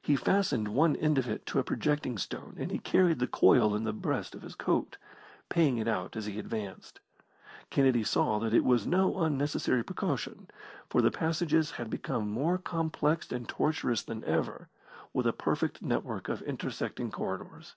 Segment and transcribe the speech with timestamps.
[0.00, 3.74] He fastened one end of it to a projecting stone and he carried the coil
[3.76, 4.96] in the breast of his coat,
[5.50, 7.00] paying it out as he advanced.
[7.68, 10.48] Kennedy saw that it was no unnecessary precaution,
[10.88, 14.70] for the passages had become more complexed and tortuous than ever,
[15.12, 17.74] with a perfect network of intersecting corridors.